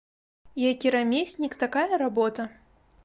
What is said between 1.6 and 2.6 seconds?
такая работа